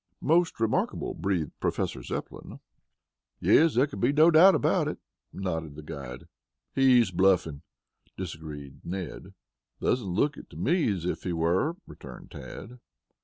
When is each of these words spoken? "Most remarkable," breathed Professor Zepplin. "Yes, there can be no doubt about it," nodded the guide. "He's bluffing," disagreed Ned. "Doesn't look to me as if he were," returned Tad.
"Most 0.23 0.59
remarkable," 0.59 1.13
breathed 1.13 1.51
Professor 1.59 2.01
Zepplin. 2.01 2.59
"Yes, 3.39 3.75
there 3.75 3.85
can 3.85 3.99
be 3.99 4.11
no 4.11 4.31
doubt 4.31 4.55
about 4.55 4.87
it," 4.87 4.97
nodded 5.31 5.75
the 5.75 5.83
guide. 5.83 6.25
"He's 6.73 7.11
bluffing," 7.11 7.61
disagreed 8.17 8.83
Ned. 8.83 9.35
"Doesn't 9.79 10.07
look 10.07 10.37
to 10.49 10.57
me 10.57 10.91
as 10.91 11.05
if 11.05 11.21
he 11.21 11.33
were," 11.33 11.75
returned 11.85 12.31
Tad. 12.31 12.79